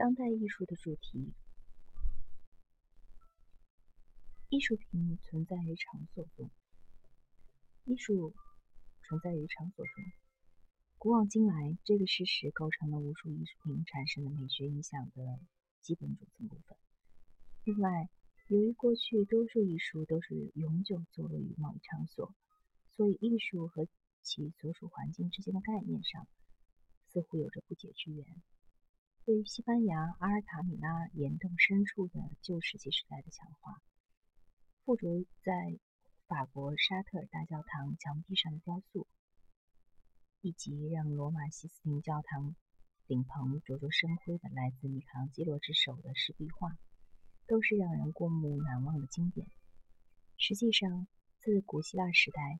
[0.00, 1.34] 当代艺术的主题。
[4.48, 6.50] 艺术品存在于场所中，
[7.84, 8.32] 艺术
[9.02, 10.04] 存在于场所中。
[10.96, 15.38] 古往今来，这个事实构成了无数艺术品产生的美学影响的
[15.82, 16.78] 基本组成部分。
[17.64, 18.08] 另外，
[18.48, 22.34] 由于过去多数艺术都是永久坐落于某一场所，
[22.96, 23.86] 所以艺术和
[24.22, 26.26] 其所属环境之间的概念上
[27.08, 28.24] 似乎有着不解之缘。
[29.30, 33.80] 对于西班牙阿尔塔米拉岩洞深处的旧石器时代的墙画，
[34.84, 35.06] 附着
[35.44, 35.78] 在
[36.26, 39.06] 法国沙特尔大教堂墙壁上的雕塑，
[40.40, 42.56] 以及让罗马西斯廷教堂
[43.06, 46.76] 顶棚灼灼生辉的来自米开朗基罗之手的石壁画，
[47.46, 49.46] 都是让人过目难忘的经典。
[50.38, 51.06] 实际上，
[51.38, 52.58] 自古希腊时代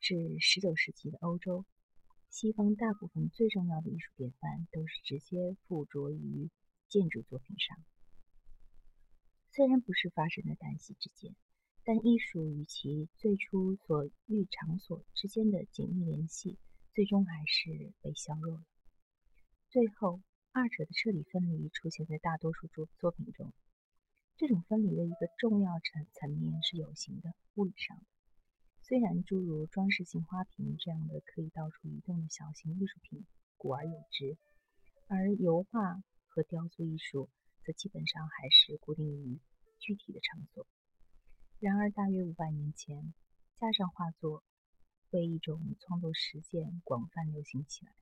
[0.00, 1.64] 至19世纪的欧洲，
[2.34, 6.50] 西方大部分最重要的艺术典范都是直接附着于
[6.88, 7.78] 建筑作品上。
[9.52, 11.32] 虽然不是发生在旦夕之间，
[11.84, 16.58] 但艺术与其最初所遇场所之间的紧密联系，
[16.92, 18.64] 最终还是被削弱了。
[19.70, 23.52] 最后，二者的彻底分离出现在大多数作作品中。
[24.36, 28.04] 这种分离的一个重要层层面是有形的、物理上的。
[28.86, 33.24] 虽然诸如装饰性花瓶这样的可以到处移动的小型艺术品
[33.56, 34.36] 古而有之，
[35.08, 37.28] 而油画和雕塑艺术。
[37.66, 39.40] 则基本上还是固定于
[39.78, 40.66] 具体的场所。
[41.60, 43.14] 然而，大约五百年前，
[43.58, 44.44] 架上画作
[45.12, 47.92] 为一种创作实践广泛流行起来，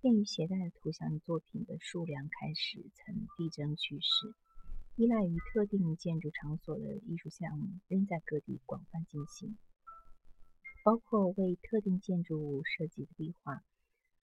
[0.00, 4.34] 便于携带的图像作品的数量开始呈递增趋势。
[5.00, 9.56] 依赖于特定建筑场所的艺术项目仍在各地广泛进行，
[10.84, 13.62] 包括为特定建筑物设计的壁画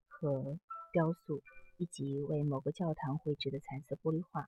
[0.07, 0.59] 和
[0.93, 1.41] 雕塑。
[1.77, 4.47] 以及为某个教堂绘制的彩色玻璃画。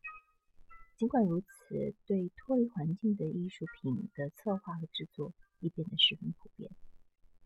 [1.00, 6.70] 尽管如此，对脱离环境的艺术品的策划和制作已变得十分普遍。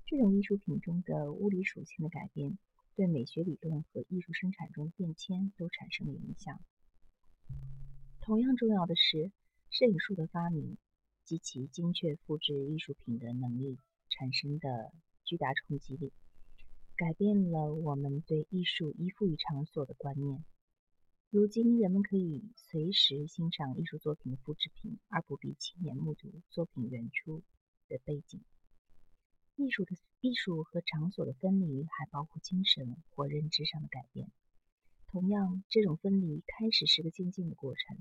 [0.05, 2.57] 这种艺术品中的物理属性的改变，
[2.97, 6.59] 对美学理论和艺术生产中变迁都产生了影响。
[8.27, 9.31] 同样重要的是，
[9.69, 10.77] 摄影术的发明
[11.23, 13.77] 及其精确复制艺术品的能力
[14.09, 14.91] 产生的
[15.23, 16.11] 巨大冲击力。
[16.97, 20.43] 改变了我们对艺术依附于场所的观念。
[21.29, 27.41] 如今，人们可以随时欣赏艺术作品的复制品，而不必亲眼目睹作品原初
[27.87, 28.41] 的背景。
[29.55, 34.29] 艺术的艺术和场所的分离，还包括精神或认知上的改变。
[35.11, 37.97] 同样，这种分离开始是个渐进的过程，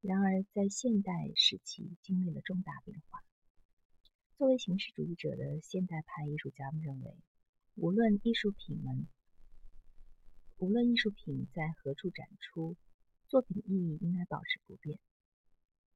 [0.00, 3.22] 然而在现代时期经历了重大变化。
[4.36, 7.14] 作为形式主义者的现代派艺术家们认为。
[7.76, 9.06] 无论艺术品们，
[10.58, 12.76] 无论艺术品在何处展出，
[13.28, 14.98] 作品意义应该保持不变。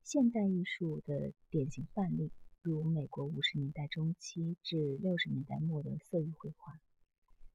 [0.02, 2.30] 现代艺术的典型范例，
[2.62, 6.80] 如美国五十年代中期至六十年代末的色域绘画，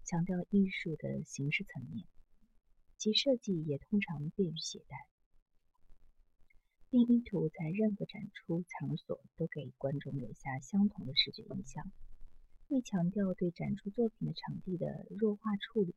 [0.03, 2.05] 强调艺术的形式层面，
[2.97, 4.97] 其设计也通常便于携带，
[6.89, 11.91] 并意图在任何展出场所都给观众留下相同的视觉印象。
[12.67, 15.95] 为强调对展出作品的场地的弱化处理，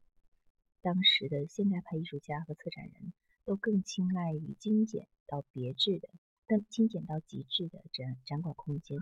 [0.80, 3.12] 当时的现代派艺术家和策展人
[3.44, 6.08] 都更青睐于精简到别致的、
[6.46, 8.98] 更精简到极致的展展馆空间。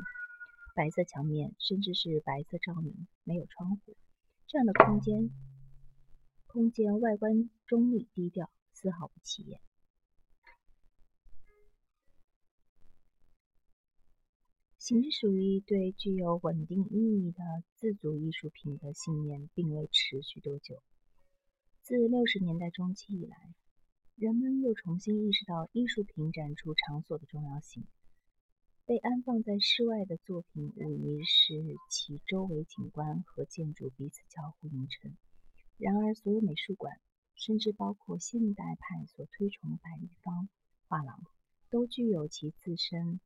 [0.74, 3.96] 白色墙面，甚至是白色照明，没有窗户，
[4.46, 5.30] 这样的空间，
[6.46, 9.60] 空间外观中立低调，丝毫不起眼。
[14.90, 17.44] 形式主义对具有稳定意义的
[17.76, 20.82] 自主艺术品的信念并未持续多久。
[21.80, 23.54] 自六十年代中期以来，
[24.16, 27.84] 人们又重新意识到艺术品展出场所的重要性。
[28.84, 35.16] 被安放在室外的作品无疑是其周围景观和建筑彼此交互映衬。
[35.78, 36.98] 然而，所有美术馆，
[37.36, 40.48] 甚至包括现代派所推崇的百立方
[40.88, 41.22] 画廊，
[41.70, 43.20] 都具有其自身。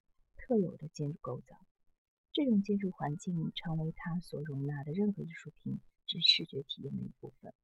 [0.46, 1.56] 特有的建筑构造，
[2.30, 7.54] 这种建筑环境成为它所容纳的任何艺术品之视觉体验的一部分。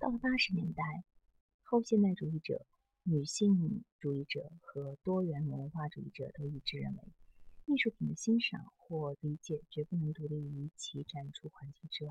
[0.00, 0.82] 到了八十年代，
[1.62, 2.66] 后现代主义者、
[3.04, 7.02] 女性主义者和多元文化主义者都一致认为，
[7.66, 12.10] 艺术品的欣赏或理解绝不能独立于其展出环境之外，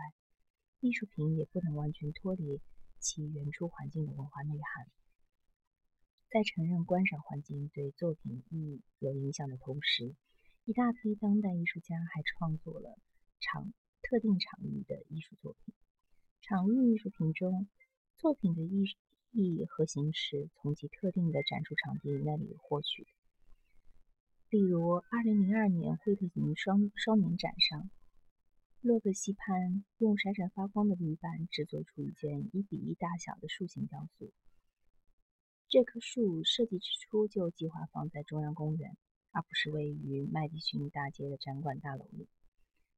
[0.79, 2.61] 艺术品也不能完全脱离
[2.99, 4.87] 其原初环境的文化内涵。
[6.35, 10.13] 在承认观赏环境对作品意义有影响的同时，
[10.65, 12.99] 一大批当代艺术家还创作了
[13.39, 15.73] 场特定场域的艺术作品。
[16.41, 17.69] 场域艺术品中，
[18.17, 18.83] 作品的意
[19.31, 23.07] 义和形式从其特定的展出场地那里获取。
[24.49, 27.89] 例如，2002年惠特尼双双年展上，
[28.81, 34.33] 洛克希潘用闪闪发光的铝板制作出一件一比一大小的树形雕塑。
[35.75, 38.95] 这棵树设计之初就计划放在中央公园，
[39.31, 42.29] 而不是位于麦迪逊大街的展馆大楼里。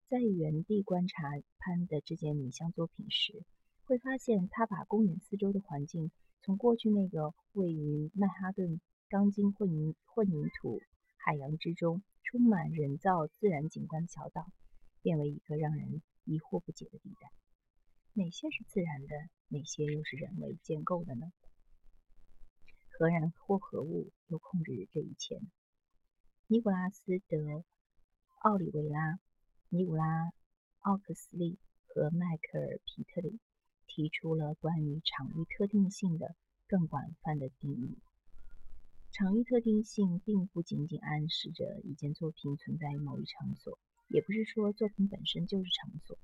[0.07, 1.23] 在原地观察
[1.57, 3.43] 潘的这件拟像作品时，
[3.83, 6.11] 会发现他把公园四周的环境
[6.43, 8.79] 从过去那个位于曼哈顿
[9.09, 10.79] 钢筋混凝混凝土
[11.15, 14.45] 海洋之中、充满人造自然景观的小岛。
[15.01, 17.31] 变为一个让人疑惑不解的地带。
[18.13, 19.15] 哪些是自然的，
[19.47, 21.31] 哪些又是人为建构的呢？
[22.99, 25.45] 何人或何物又控制着这一切呢？
[26.47, 27.37] 尼古拉斯·德·
[28.39, 29.19] 奥里维拉、
[29.69, 30.03] 尼古拉·
[30.79, 33.39] 奥克斯利和迈克尔·皮特里
[33.85, 36.33] 提出了关于场域特定性的
[36.67, 37.99] 更广泛的定义。
[39.11, 43.77] 场域特定性并不仅仅暗示着一件作品存在于某一场所。
[44.07, 46.17] 也不是说作品本身就是场所，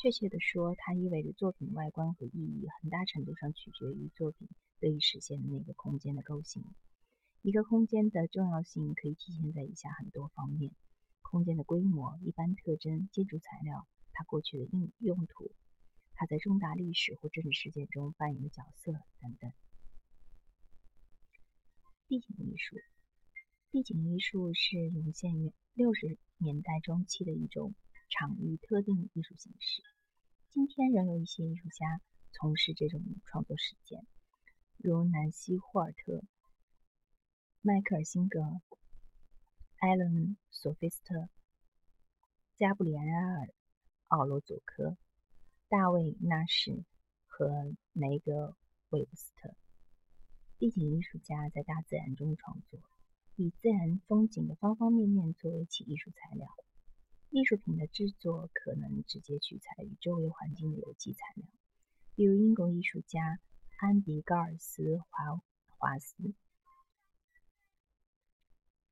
[0.00, 4.48] 确切地说，它意味着作品外观和意义很大程度上取决于作品
[4.84, 6.62] 得以实现的那个空间的构型。
[7.40, 10.72] 一个空间的重要性可以体现在以下很多方面：
[11.22, 15.50] 空间的规模、一般特征、建筑材料、它过去的用用途、
[16.12, 19.50] 它在重大历史或政治事件中扮演的角色等等。
[22.06, 22.76] 地景艺术，
[23.70, 26.18] 地景艺术是涌现于六十。
[26.38, 27.74] 年代中期的一种
[28.10, 29.82] 场域特定艺术形式。
[30.50, 32.02] 今天仍有一些艺术家
[32.32, 34.04] 从事这种创作实践，
[34.86, 36.22] 如南希·霍尔特、
[37.62, 38.60] 迈克尔·辛格、
[39.78, 40.12] 艾伦·
[40.50, 41.30] 索菲斯特、
[42.56, 43.46] 加布里埃尔·
[44.08, 44.98] 奥罗佐科、
[45.70, 46.84] 大卫·纳什
[47.26, 48.48] 和梅格·
[48.90, 49.54] 韦布斯特。
[50.58, 52.78] 地景艺术家在大自然中创作。
[53.36, 56.46] 以自然风景的方方面面作为其艺术材料，
[57.30, 61.46] 艺术品的制作可能直接取材于周围环境的有机材料，
[62.14, 63.40] 比如英国艺术家
[63.78, 65.40] 安迪·高尔斯华
[65.76, 66.32] 华斯，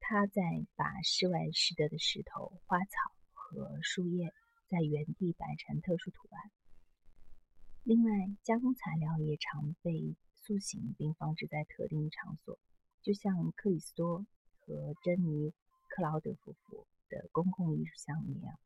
[0.00, 0.42] 他在
[0.74, 4.34] 把室外拾得的石头、花草和树叶
[4.68, 6.50] 在原地摆成特殊图案。
[7.84, 8.10] 另外，
[8.42, 12.58] 加工材料也常被塑形并放置在特定场所。
[13.02, 14.26] 就像克里斯多
[14.58, 15.50] 和珍妮·
[15.88, 18.58] 克劳德夫妇的公共艺术项目一样，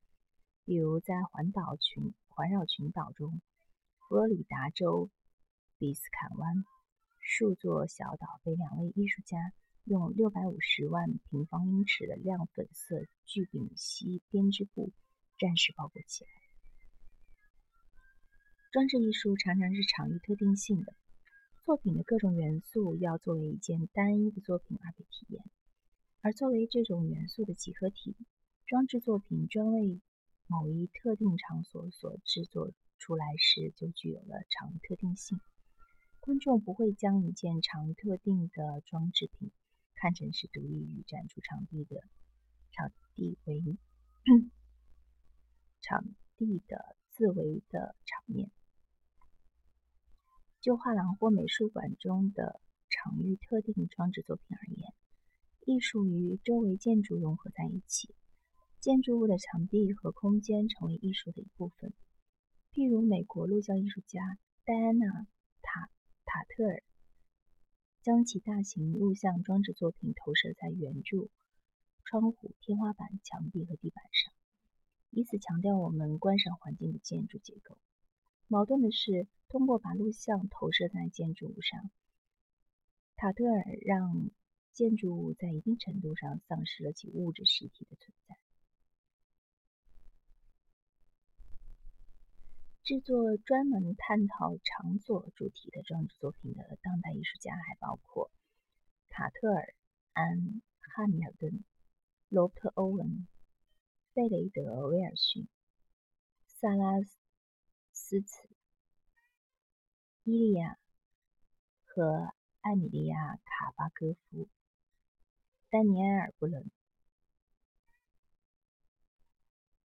[0.64, 3.40] 比如在环岛群环绕群岛中，
[4.00, 5.08] 佛罗里达州
[5.78, 6.64] 比斯坎湾
[7.20, 9.52] 数座小岛被两位艺术家
[9.84, 14.90] 用六百五十万平方英尺的亮粉色聚丙烯编织布
[15.38, 16.30] 暂时包裹起来。
[18.72, 20.94] 装置艺术常常是场域特定性的。
[21.64, 25.44] 作品的各种元素要作为一件单一的作品而被体验，
[26.22, 28.16] 而作为这种元素的集合体，
[28.66, 30.00] 装置作品专为
[30.46, 35.38] 某一特定场所所制作出来时，就具有了场域特定性。
[36.26, 39.52] 观众不会将一件场域特定的装置品
[39.94, 42.02] 看成是独立于展出场地的
[42.72, 43.78] 场地为
[45.80, 46.04] 场
[46.36, 48.50] 地的自为的场面。
[50.60, 54.92] 就画廊或美术馆中的场域特定装置作品而言，
[55.64, 58.12] 艺术与周围建筑融合在一起，
[58.80, 61.94] 建筑物的场地和空间成为艺术的一部分。
[62.72, 65.06] 譬如，美国录像艺术家戴安娜·
[65.62, 65.88] 塔
[66.26, 66.82] 塔特尔
[68.02, 71.30] 将其大型录像装置作品投射在圆柱、
[72.04, 74.34] 窗户、天花板、墙壁和地板上，
[75.10, 77.78] 以此强调我们观赏环境的建筑结构。
[78.48, 81.90] 矛盾的是，通过把录像投射在建筑物上，
[83.16, 84.30] 塔特尔让
[84.72, 88.36] 建筑物在一定程度上丧失了其物质实体的存在。
[92.86, 98.30] 制作专门探讨场所主题的装置作品的当代艺术家还包括
[99.08, 99.74] 卡特尔、
[100.12, 100.38] 安·
[100.94, 101.64] 汉密尔顿、
[102.28, 103.26] 罗伯特·欧文、
[104.14, 105.48] 贝雷德·威尔逊、
[106.46, 107.26] 萨拉斯。
[107.98, 108.24] 茨、
[110.22, 110.78] 伊利亚
[111.84, 114.48] 和艾米莉亚·卡巴戈夫、
[115.70, 116.70] 丹尼埃尔·布伦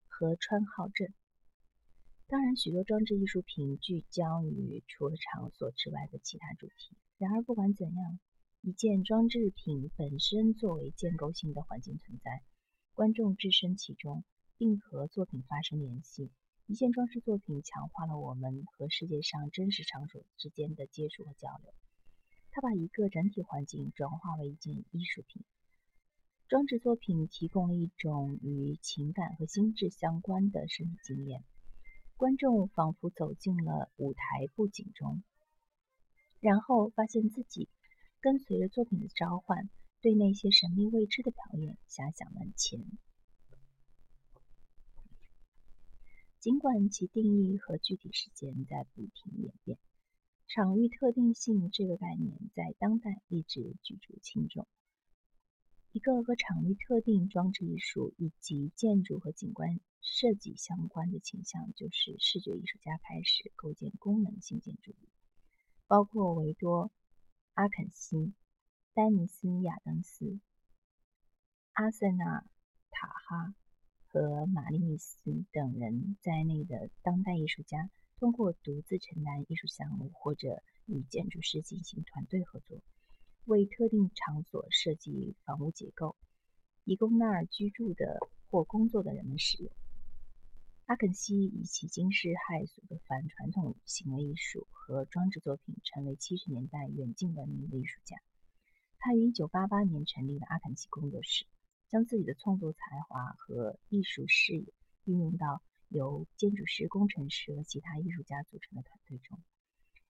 [0.06, 1.14] 和川浩镇。
[2.30, 6.96] 当然，许多装置艺术品聚焦于除了场所之外的其他主题。
[7.18, 8.20] 然而，不管怎样，
[8.60, 12.40] 一件装置品本身作为建构性的环境存在，
[12.94, 14.22] 观众置身其中，
[14.56, 16.30] 并和作品发生联系。
[16.66, 21.74] 一件装饰作品强化了我们和世界上真实场所之间的接触和交流。
[22.52, 25.42] 它把一个整体环境转化为一件艺术品。
[26.46, 31.42] 装置作品提供了一种与情感和心智相关的身体经验，
[32.20, 35.22] 观众仿佛走进了舞台布景中，
[36.38, 37.66] 然后发现自己
[38.20, 39.70] 跟随着作品的召唤，
[40.02, 42.84] 对那些神秘未知的表演遐想万千。
[46.38, 49.78] 尽管其定义和具体时间在不停演变，
[50.46, 54.66] 场域特定性这个概念在当代一直举足轻重。
[55.92, 65.08] 一个和场域特定装置艺术以及建筑和景观设计相关的倾向，就是视觉艺术家开始构建功能性建筑物，
[65.86, 66.88] 包括维多·
[67.54, 68.32] 阿肯西、
[68.94, 70.38] 丹尼斯·亚当斯、
[71.72, 72.24] 阿森纳·
[72.90, 73.54] 塔哈。
[74.12, 75.20] 和马利米斯
[75.52, 82.82] 等人在内的当代艺术家，通过独自承担艺术项目，或者与建筑师进行团队合作，
[83.50, 86.14] 为特定场所设计房屋结构，
[86.84, 89.72] 以供那儿居住的或工作的人们使用。
[90.86, 98.16] 阿肯西以其惊世骇俗的反传统行为艺术和装置作品，成为七十年代远近闻名的艺术家。
[98.98, 101.44] 他于1988年成立了阿肯西工作室。
[101.88, 104.72] 将自己的创作才华和艺术视野
[105.06, 109.36] 运用到由建筑师、工程师和其他艺术家组成的团队中。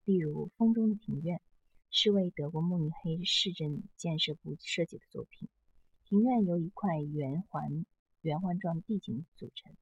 [0.04, 1.38] 例如，《风中的庭院》
[1.90, 5.48] 是为德国慕尼黑市政建设部设计的作品。
[6.04, 7.84] 庭院由一块圆环
[8.22, 9.74] 圆环状地景组成，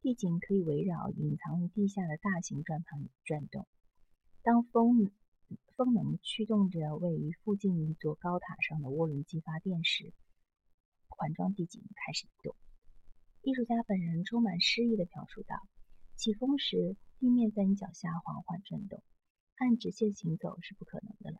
[0.00, 3.66] 地景可以围绕隐藏于地下的大型转盘转动。
[4.42, 5.10] 当风
[5.76, 10.12] 风能驱动着位于附近一座高塔上的涡轮机发电时，
[11.08, 12.54] 环状地景开始移动。
[13.42, 15.56] 艺术家本人充满诗意地描述道
[16.14, 19.02] ：“起风时，地面在你脚下缓缓转动，
[19.60, 21.36] 按直线行走是不可能的了。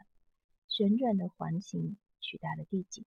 [0.68, 3.06] 旋转的环形取代了地景。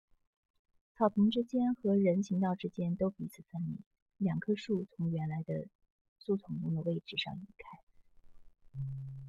[0.98, 3.80] 草坪之间和人行道之间都彼此分离。
[4.18, 5.68] 两棵树从原来的
[6.18, 9.23] 树丛中的位置上移开。